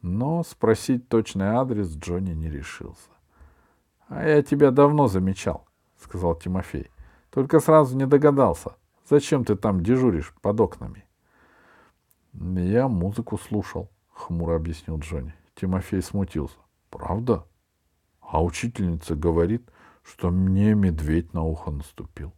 Но 0.02 0.42
спросить 0.42 1.08
точный 1.08 1.46
адрес 1.46 1.96
Джонни 1.96 2.32
не 2.32 2.50
решился.— 2.50 3.10
А 4.08 4.26
я 4.26 4.42
тебя 4.42 4.70
давно 4.70 5.08
замечал,— 5.08 5.66
сказал 5.96 6.34
Тимофей.— 6.34 6.90
Только 7.30 7.60
сразу 7.60 7.96
не 7.96 8.06
догадался. 8.06 8.76
Зачем 9.08 9.44
ты 9.44 9.56
там 9.56 9.82
дежуришь 9.82 10.34
под 10.42 10.60
окнами?— 10.60 11.04
Я 12.34 12.88
музыку 12.88 13.38
слушал,— 13.38 13.88
хмуро 14.10 14.56
объяснил 14.56 14.98
Джонни. 14.98 15.34
Тимофей 15.54 16.02
смутился.— 16.02 16.56
Правда? 16.90 17.44
А 18.30 18.42
учительница 18.42 19.16
говорит, 19.16 19.68
что 20.04 20.30
мне 20.30 20.74
медведь 20.74 21.34
на 21.34 21.42
ухо 21.42 21.72
наступил. 21.72 22.32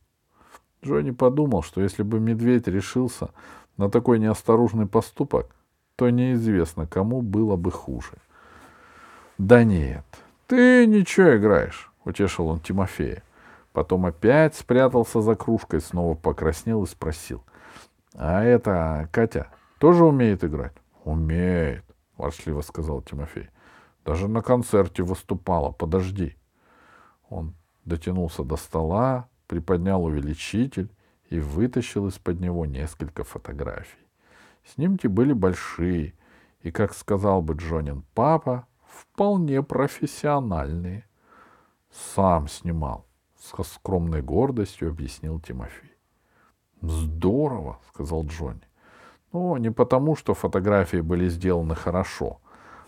Джонни 0.83 1.11
подумал, 1.11 1.63
что 1.63 1.83
если 1.83 2.03
бы 2.03 2.19
медведь 2.19 2.67
решился 2.67 3.29
на 3.77 3.91
такой 3.91 4.19
неосторожный 4.19 4.87
поступок, 4.87 5.55
то 5.97 6.09
неизвестно, 6.09 6.87
кому 6.87 7.21
было 7.21 7.57
бы 7.57 7.71
хуже.— 7.71 8.15
Да 9.39 9.65
нет, 9.65 10.05
ты 10.47 10.87
ничего 10.87 11.37
играешь,— 11.37 11.93
утешил 12.05 12.49
он 12.49 12.61
Тимофея. 12.61 13.23
Потом 13.73 14.07
опять 14.07 14.55
спрятался 14.55 15.21
за 15.21 15.35
кружкой, 15.35 15.81
снова 15.81 16.15
покраснел 16.15 16.85
и 16.85 16.87
спросил.— 16.87 17.45
А 18.15 18.43
это 18.43 19.09
Катя 19.13 19.49
тоже 19.79 20.05
умеет 20.05 20.43
играть?— 20.43 20.75
Умеет,— 21.05 21.85
ворчливо 22.17 22.63
сказал 22.63 23.03
Тимофей.— 23.03 23.51
Даже 24.05 24.29
на 24.29 24.43
концерте 24.43 25.03
выступала. 25.03 25.71
Подожди. 25.71 26.37
Он 27.29 27.55
дотянулся 27.85 28.43
до 28.43 28.57
стола, 28.57 29.29
приподнял 29.47 30.05
увеличитель 30.05 30.91
и 31.31 31.39
вытащил 31.39 32.09
из-под 32.09 32.41
него 32.41 32.67
несколько 32.67 33.25
фотографий. 33.25 34.07
Снимки 34.65 35.07
были 35.07 35.33
большие 35.33 36.15
и, 36.61 36.71
как 36.71 36.95
сказал 36.95 37.43
бы 37.43 37.55
Джонин 37.55 38.05
папа, 38.15 38.67
вполне 38.87 39.63
профессиональные. 39.63 41.05
Сам 41.91 42.49
снимал, 42.49 43.07
со 43.39 43.63
скромной 43.63 44.23
гордостью 44.23 44.91
объяснил 44.91 45.41
Тимофей. 45.41 45.93
Здорово, 46.81 47.79
сказал 47.89 48.25
Джонни. 48.27 48.63
Но 49.33 49.57
не 49.59 49.71
потому, 49.71 50.17
что 50.17 50.35
фотографии 50.35 50.99
были 50.99 51.29
сделаны 51.29 51.75
хорошо, 51.75 52.41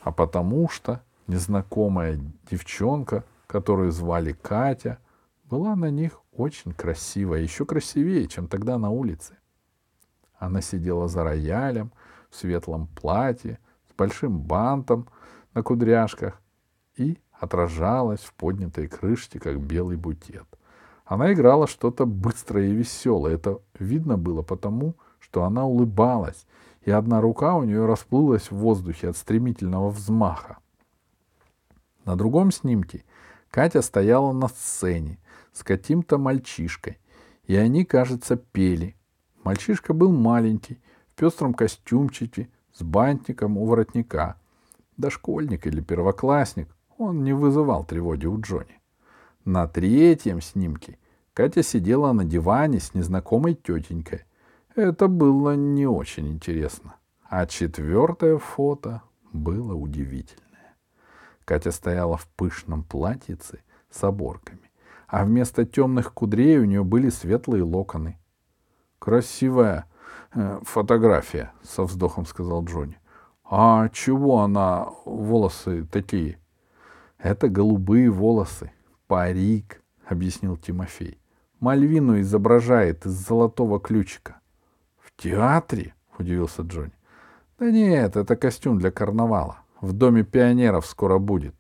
а 0.05 0.13
потому 0.13 0.69
что 0.69 1.03
незнакомая 1.27 2.21
девчонка, 2.51 3.25
которую 3.47 3.91
звали 3.91 4.33
Катя, 4.33 4.99
была 5.45 5.75
на 5.75 5.91
них 5.91 6.21
очень 6.33 6.73
красивая, 6.73 7.41
еще 7.41 7.65
красивее, 7.65 8.29
чем 8.29 8.47
тогда 8.47 8.77
на 8.77 8.91
улице. 8.91 9.39
Она 10.39 10.61
сидела 10.61 11.09
за 11.09 11.25
роялем 11.25 11.91
в 12.31 12.37
светлом 12.37 12.87
платье 12.89 13.59
с 13.91 13.95
большим 13.95 14.39
бантом 14.39 15.09
на 15.55 15.63
кудряшках 15.63 16.39
и 16.97 17.19
отражалась 17.33 18.21
в 18.21 18.35
поднятой 18.35 18.89
крышке, 18.89 19.41
как 19.41 19.59
белый 19.59 19.97
букет. 19.97 20.47
Она 21.07 21.33
играла 21.33 21.67
что-то 21.67 22.05
быстрое 22.05 22.67
и 22.67 22.75
веселое. 22.75 23.37
Это 23.37 23.59
видно 23.79 24.19
было 24.19 24.43
потому, 24.43 24.97
что 25.19 25.45
она 25.45 25.65
улыбалась, 25.65 26.47
и 26.85 26.91
одна 26.91 27.21
рука 27.21 27.57
у 27.57 27.65
нее 27.65 27.87
расплылась 27.87 28.51
в 28.51 28.57
воздухе 28.57 29.09
от 29.09 29.17
стремительного 29.17 29.91
взмаха. 29.91 30.59
На 32.05 32.17
другом 32.17 32.53
снимке 32.53 33.05
Катя 33.51 33.83
стояла 33.83 34.33
на 34.33 34.49
сцене 34.49 35.19
с 35.53 35.63
каким-то 35.63 36.19
мальчишкой, 36.19 36.99
и 37.45 37.57
они, 37.57 37.85
кажется, 37.85 38.37
пели. 38.37 38.97
Мальчишка 39.43 39.95
был 39.95 40.13
маленький, 40.13 40.81
в 41.13 41.19
пестром 41.19 41.55
костюмчике, 41.55 42.49
с 42.73 42.83
бантиком 42.83 43.57
у 43.57 43.67
воротника. 43.67 44.37
Дошкольник 44.97 45.67
или 45.67 45.81
первоклассник, 45.81 46.75
он 46.99 47.25
не 47.25 47.33
вызывал 47.33 47.85
тревоги 47.85 48.27
у 48.27 48.41
Джонни. 48.41 48.81
На 49.45 49.69
третьем 49.69 50.41
снимке 50.41 50.99
Катя 51.35 51.63
сидела 51.63 52.13
на 52.13 52.25
диване 52.25 52.81
с 52.81 52.95
незнакомой 52.95 53.55
тетенькой. 53.55 54.23
Это 54.75 55.09
было 55.09 55.55
не 55.57 55.87
очень 55.87 56.29
интересно. 56.29 56.97
А 57.29 57.47
четвертое 57.47 58.39
фото 58.39 59.03
было 59.33 59.75
удивительное. 59.75 60.77
Катя 61.45 61.73
стояла 61.73 62.17
в 62.17 62.27
пышном 62.29 62.85
платьице 62.85 63.61
с 63.91 64.03
оборками, 64.05 64.71
а 65.07 65.25
вместо 65.25 65.65
темных 65.65 66.13
кудрей 66.13 66.59
у 66.59 66.65
нее 66.65 66.85
были 66.85 67.09
светлые 67.11 67.63
локоны— 67.63 68.19
Красивая 69.05 69.85
э, 70.33 70.61
фотография, 70.63 71.53
со 71.63 71.83
вздохом 71.83 72.25
сказал 72.25 72.65
Джонни. 72.65 72.99
А 73.45 73.91
чего 73.91 74.41
она 74.41 74.89
волосы 75.05 75.85
такие? 75.85 76.39
Это 77.19 77.51
голубые 77.51 78.09
волосы, 78.09 78.73
парик, 79.07 79.83
объяснил 80.07 80.57
Тимофей. 80.57 81.21
Мальвину 81.61 82.19
изображает 82.19 83.05
из 83.05 83.13
золотого 83.13 83.79
ключика. 83.79 84.41
Театре? 85.17 85.95
удивился 86.19 86.63
Джонни. 86.63 86.93
Да 87.59 87.71
нет, 87.71 88.17
это 88.17 88.37
костюм 88.37 88.79
для 88.79 88.91
карнавала. 88.91 89.59
В 89.81 89.93
доме 89.93 90.25
пионеров 90.25 90.87
скоро 90.87 91.19
будет. 91.19 91.55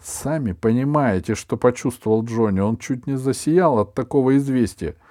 Сами 0.00 0.52
понимаете, 0.52 1.34
что 1.34 1.56
почувствовал 1.56 2.24
Джонни. 2.24 2.60
Он 2.60 2.76
чуть 2.76 3.06
не 3.06 3.16
засиял 3.16 3.78
от 3.78 3.94
такого 3.94 4.36
известия— 4.36 4.96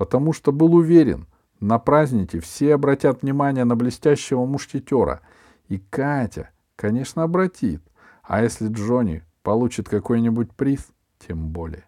потому 0.00 0.32
что 0.32 0.50
был 0.50 0.76
уверен, 0.76 1.26
на 1.60 1.78
празднике 1.78 2.40
все 2.40 2.72
обратят 2.72 3.20
внимание 3.20 3.64
на 3.64 3.76
блестящего 3.76 4.46
мушкетера, 4.46 5.20
и 5.68 5.76
Катя, 5.76 6.48
конечно, 6.74 7.22
обратит, 7.22 7.82
а 8.22 8.42
если 8.42 8.68
Джонни 8.68 9.24
получит 9.42 9.90
какой-нибудь 9.90 10.52
приз, 10.52 10.88
тем 11.18 11.48
более. 11.48 11.84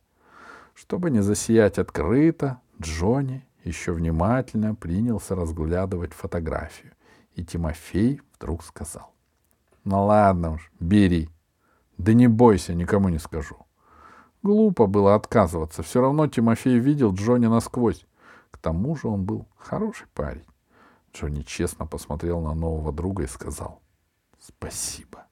Чтобы 0.75 1.11
не 1.11 1.23
засиять 1.23 1.79
открыто, 1.79 2.61
Джонни 2.79 3.47
еще 3.65 3.93
внимательно 3.93 4.75
принялся 4.75 5.35
разглядывать 5.35 6.13
фотографию, 6.13 6.93
и 7.35 7.45
Тимофей 7.45 8.21
вдруг 8.35 8.65
сказал.— 8.65 9.13
Ну 9.85 10.05
ладно 10.05 10.53
уж, 10.53 10.71
бери. 10.81 11.29
Да 11.99 12.13
не 12.13 12.29
бойся, 12.29 12.75
никому 12.75 13.09
не 13.09 13.19
скажу.— 13.19 13.57
Глупо 14.43 14.87
было 14.87 15.15
отказываться. 15.15 15.83
Все 15.83 16.01
равно 16.01 16.27
Тимофей 16.27 16.79
видел 16.79 17.15
Джонни 17.15 17.47
насквозь. 17.47 18.05
К 18.51 18.59
тому 18.59 18.97
же 18.97 19.07
он 19.07 19.25
был 19.25 19.47
хороший 19.57 20.09
парень. 20.15 20.47
Джонни 21.15 21.43
честно 21.43 21.87
посмотрел 21.87 22.41
на 22.41 22.55
нового 22.55 22.93
друга 22.93 23.23
и 23.23 23.29
сказал 23.29 23.81
«Спасибо». 24.41 25.27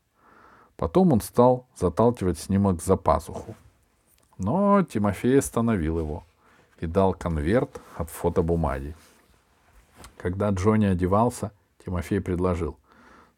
Потом 0.76 1.12
он 1.12 1.20
стал 1.20 1.66
заталкивать 1.76 2.38
снимок 2.38 2.82
за 2.82 2.96
пазуху. 2.96 3.56
Но 4.38 4.82
Тимофей 4.84 5.38
остановил 5.38 5.98
его 5.98 6.24
и 6.80 6.86
дал 6.86 7.14
конверт 7.14 7.80
от 7.96 8.10
фотобумаги. 8.10 8.96
Когда 10.16 10.50
Джонни 10.50 10.86
одевался, 10.86 11.52
Тимофей 11.84 12.20
предложил 12.20 12.78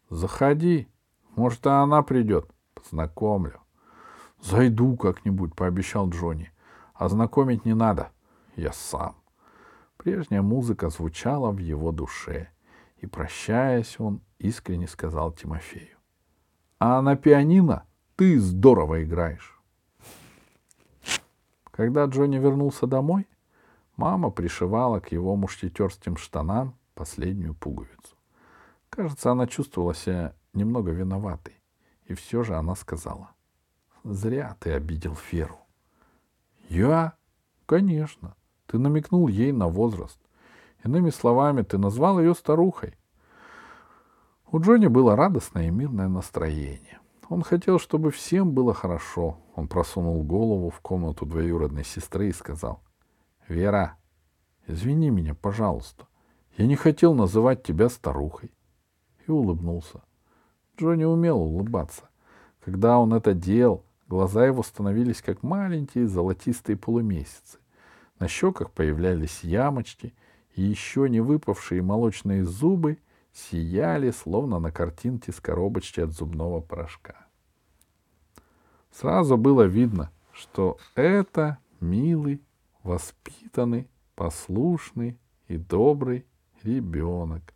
«Заходи, 0.09 0.87
может, 1.35 1.65
и 1.65 1.69
она 1.69 2.01
придет, 2.03 2.49
познакомлю». 2.73 3.59
Зайду 4.43 4.97
как-нибудь, 4.97 5.55
пообещал 5.55 6.09
Джонни. 6.09 6.51
А 6.93 7.07
знакомить 7.07 7.63
не 7.63 7.73
надо. 7.73 8.11
Я 8.55 8.73
сам. 8.73 9.15
Прежняя 9.95 10.41
музыка 10.41 10.89
звучала 10.89 11.51
в 11.51 11.59
его 11.59 11.93
душе, 11.93 12.49
и, 12.97 13.07
прощаясь, 13.07 13.99
он 13.99 14.21
искренне 14.39 14.87
сказал 14.87 15.31
Тимофею. 15.31 15.97
А 16.77 17.01
на 17.01 17.15
пианино 17.15 17.85
ты 18.17 18.37
здорово 18.39 19.03
играешь. 19.03 19.57
Когда 21.71 22.05
Джонни 22.05 22.37
вернулся 22.37 22.85
домой, 22.85 23.25
мама 23.95 24.29
пришивала 24.29 24.99
к 24.99 25.11
его 25.11 25.35
мушкетерским 25.35 26.17
штанам 26.17 26.77
последнюю 26.93 27.55
пуговицу. 27.55 28.15
Кажется, 28.89 29.31
она 29.31 29.47
чувствовала 29.47 29.93
себя 29.93 30.35
немного 30.53 30.91
виноватой, 30.91 31.55
и 32.05 32.13
все 32.13 32.43
же 32.43 32.55
она 32.55 32.75
сказала— 32.75 33.31
Зря 34.03 34.57
ты 34.59 34.73
обидел 34.73 35.15
Феру. 35.15 35.59
Я? 36.67 37.13
Конечно. 37.65 38.35
Ты 38.67 38.77
намекнул 38.77 39.29
ей 39.29 39.53
на 39.53 39.67
возраст. 39.67 40.19
Иными 40.83 41.09
словами, 41.09 41.61
ты 41.61 41.77
назвал 41.77 42.19
ее 42.19 42.35
старухой. 42.35 42.97
У 44.51 44.59
Джонни 44.59 44.87
было 44.87 45.15
радостное 45.15 45.67
и 45.67 45.71
мирное 45.71 46.09
настроение. 46.09 46.99
Он 47.29 47.43
хотел, 47.43 47.79
чтобы 47.79 48.11
всем 48.11 48.51
было 48.51 48.73
хорошо. 48.73 49.37
Он 49.55 49.69
просунул 49.69 50.21
голову 50.23 50.69
в 50.69 50.81
комнату 50.81 51.25
двоюродной 51.25 51.85
сестры 51.85 52.27
и 52.27 52.33
сказал, 52.33 52.81
«Вера, 53.47 53.97
извини 54.67 55.09
меня, 55.09 55.35
пожалуйста. 55.35 56.07
Я 56.57 56.67
не 56.67 56.75
хотел 56.75 57.13
называть 57.13 57.63
тебя 57.63 57.89
старухой». 57.89 58.51
И 59.27 59.31
улыбнулся. 59.31 60.01
Джонни 60.77 61.03
умел 61.03 61.41
улыбаться. 61.41 62.09
Когда 62.63 62.97
он 62.97 63.13
это 63.13 63.33
делал, 63.33 63.85
Глаза 64.13 64.45
его 64.45 64.61
становились 64.61 65.23
как 65.23 65.41
маленькие 65.41 66.07
золотистые 66.07 66.77
полумесяцы. 66.77 67.57
На 68.19 68.27
щеках 68.27 68.69
появлялись 68.69 69.43
ямочки, 69.43 70.13
и 70.55 70.61
еще 70.61 71.09
не 71.09 71.19
выпавшие 71.19 71.81
молочные 71.81 72.45
зубы 72.45 72.99
сияли, 73.33 74.11
словно 74.11 74.59
на 74.59 74.71
картинке 74.71 75.31
с 75.31 75.39
коробочки 75.39 75.99
от 75.99 76.11
зубного 76.11 76.61
порошка. 76.61 77.25
Сразу 78.91 79.35
было 79.35 79.63
видно, 79.63 80.11
что 80.31 80.77
это 80.93 81.57
милый, 81.79 82.39
воспитанный, 82.83 83.89
послушный 84.15 85.17
и 85.47 85.57
добрый 85.57 86.25
ребенок. 86.63 87.53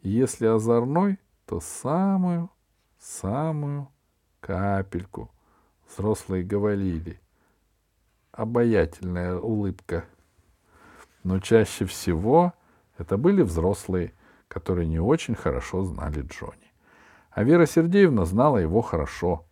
И 0.00 0.08
если 0.08 0.46
озорной, 0.46 1.18
то 1.46 1.60
самую, 1.60 2.50
самую 2.98 3.88
капельку. 4.40 5.30
Взрослые 5.88 6.42
говорили. 6.44 7.20
Обаятельная 8.32 9.36
улыбка. 9.36 10.06
Но 11.22 11.38
чаще 11.38 11.84
всего 11.84 12.54
это 12.96 13.16
были 13.16 13.42
взрослые, 13.42 14.14
которые 14.48 14.86
не 14.86 14.98
очень 14.98 15.34
хорошо 15.34 15.84
знали 15.84 16.22
Джонни. 16.22 16.72
А 17.30 17.44
Вера 17.44 17.66
Сергеевна 17.66 18.24
знала 18.24 18.58
его 18.58 18.80
хорошо. 18.80 19.44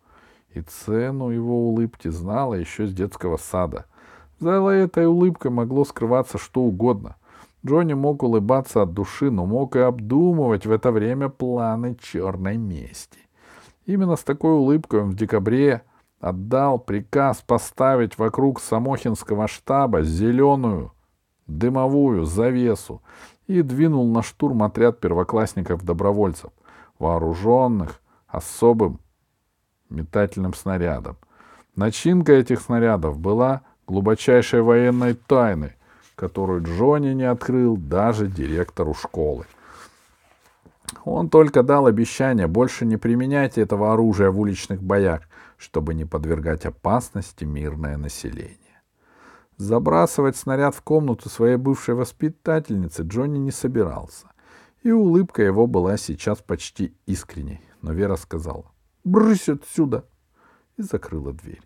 И 0.49 0.61
цену 0.61 1.29
его 1.29 1.69
улыбки 1.69 2.09
знала 2.09 2.55
еще 2.55 2.85
с 2.85 2.93
детского 2.93 3.37
сада. 3.37 3.85
За 4.41 4.53
этой 4.53 5.05
улыбкой 5.05 5.51
могло 5.51 5.85
скрываться 5.85 6.39
что 6.39 6.61
угодно. 6.61 7.15
Джонни 7.63 7.93
мог 7.93 8.23
улыбаться 8.23 8.81
от 8.81 8.91
души, 8.91 9.29
но 9.29 9.45
мог 9.45 9.75
и 9.75 9.79
обдумывать 9.79 10.65
в 10.65 10.71
это 10.71 10.91
время 10.91 11.29
планы 11.29 11.95
черной 12.01 12.57
мести. 12.57 13.19
Именно 13.85 14.15
с 14.15 14.23
такой 14.23 14.53
улыбкой 14.53 15.03
он 15.03 15.11
в 15.11 15.15
декабре 15.15 15.83
отдал 16.19 16.79
приказ 16.79 17.43
поставить 17.45 18.17
вокруг 18.17 18.59
Самохинского 18.59 19.47
штаба 19.47 20.01
зеленую 20.01 20.91
дымовую 21.45 22.25
завесу 22.25 23.03
и 23.45 23.61
двинул 23.61 24.11
на 24.11 24.23
штурм 24.23 24.63
отряд 24.63 24.99
первоклассников-добровольцев, 24.99 26.49
вооруженных 26.97 28.01
особым 28.27 29.01
метательным 29.89 30.55
снарядом. 30.55 31.17
Начинка 31.75 32.33
этих 32.33 32.59
снарядов 32.61 33.19
была 33.19 33.61
глубочайшей 33.91 34.61
военной 34.61 35.13
тайной, 35.13 35.73
которую 36.15 36.63
Джонни 36.63 37.13
не 37.13 37.23
открыл 37.23 37.77
даже 37.77 38.27
директору 38.27 38.93
школы. 38.93 39.45
Он 41.03 41.29
только 41.29 41.63
дал 41.63 41.87
обещание 41.87 42.47
больше 42.47 42.85
не 42.85 42.97
применять 42.97 43.57
этого 43.57 43.93
оружия 43.93 44.31
в 44.31 44.39
уличных 44.39 44.81
боях, 44.81 45.21
чтобы 45.57 45.93
не 45.93 46.05
подвергать 46.05 46.65
опасности 46.65 47.43
мирное 47.43 47.97
население. 47.97 48.57
Забрасывать 49.57 50.37
снаряд 50.37 50.73
в 50.73 50.81
комнату 50.81 51.29
своей 51.29 51.57
бывшей 51.57 51.95
воспитательницы 51.95 53.03
Джонни 53.03 53.37
не 53.37 53.51
собирался. 53.51 54.27
И 54.81 54.91
улыбка 54.91 55.43
его 55.43 55.67
была 55.67 55.97
сейчас 55.97 56.39
почти 56.39 56.95
искренней. 57.05 57.61
Но 57.81 57.93
Вера 57.93 58.15
сказала 58.15 58.71
«Брысь 59.03 59.49
отсюда!» 59.49 60.05
и 60.77 60.81
закрыла 60.81 61.33
дверь. 61.33 61.61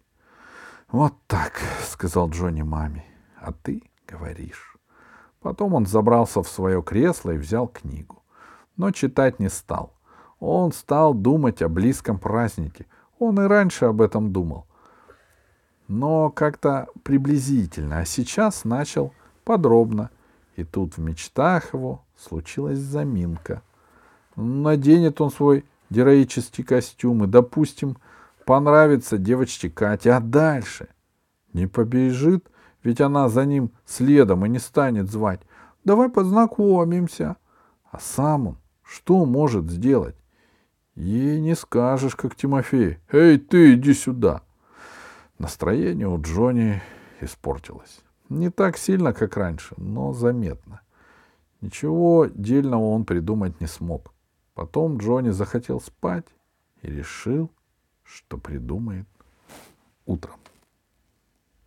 «Вот 0.96 1.14
так»,— 1.28 1.60
сказал 1.90 2.30
Джонни 2.30 2.62
маме,— 2.62 3.04
«а 3.42 3.52
ты 3.52 3.84
говоришь». 4.08 4.78
Потом 5.42 5.74
он 5.74 5.86
забрался 5.86 6.42
в 6.42 6.48
свое 6.48 6.82
кресло 6.82 7.32
и 7.32 7.38
взял 7.38 7.68
книгу. 7.68 8.24
Но 8.78 8.92
читать 8.92 9.38
не 9.38 9.50
стал. 9.50 9.92
Он 10.40 10.72
стал 10.72 11.14
думать 11.14 11.62
о 11.62 11.68
близком 11.68 12.18
празднике. 12.18 12.86
Он 13.20 13.38
и 13.42 13.46
раньше 13.46 13.84
об 13.84 14.02
этом 14.02 14.32
думал. 14.32 14.68
Но 15.90 16.30
как-то 16.30 16.88
приблизительно. 17.04 18.00
А 18.00 18.06
сейчас 18.06 18.64
начал 18.64 19.12
подробно. 19.44 20.12
И 20.56 20.64
тут 20.64 20.96
в 20.96 21.02
мечтах 21.02 21.74
его 21.74 22.06
случилась 22.16 22.80
заминка. 22.80 23.64
Наденет 24.38 25.20
он 25.20 25.30
свой 25.30 25.66
героический 25.90 26.64
костюм 26.64 27.26
и, 27.26 27.28
допустим, 27.28 27.98
понравится 28.46 29.18
девочке 29.18 29.70
Кате, 29.70 30.12
а 30.12 30.20
дальше 30.20 30.90
не 31.54 31.68
побежит, 31.68 32.50
ведь 32.84 33.02
она 33.02 33.30
за 33.30 33.46
ним 33.46 33.72
следом 33.86 34.46
и 34.46 34.50
не 34.50 34.60
станет 34.60 35.12
звать. 35.12 35.42
Давай 35.84 36.10
познакомимся. 36.10 37.38
А 37.92 38.00
сам 38.00 38.48
он 38.48 38.58
что 38.86 39.26
может 39.26 39.70
сделать? 39.70 40.16
Ей 40.96 41.42
не 41.42 41.56
скажешь, 41.56 42.16
как 42.16 42.36
Тимофей. 42.36 43.00
Эй, 43.12 43.38
ты, 43.38 43.74
иди 43.74 43.94
сюда. 43.94 44.44
Настроение 45.40 46.08
у 46.08 46.22
Джонни 46.22 46.82
испортилось. 47.20 48.02
Не 48.30 48.50
так 48.50 48.78
сильно, 48.78 49.12
как 49.12 49.36
раньше, 49.36 49.74
но 49.78 50.14
заметно. 50.14 50.82
Ничего 51.62 52.28
дельного 52.34 52.92
он 52.92 53.06
придумать 53.06 53.60
не 53.60 53.68
смог. 53.68 54.14
Потом 54.54 54.98
Джонни 54.98 55.32
захотел 55.32 55.82
спать 55.82 56.28
и 56.82 56.90
решил, 56.90 57.52
что 58.06 58.38
придумает 58.38 59.08
утром. 60.06 60.40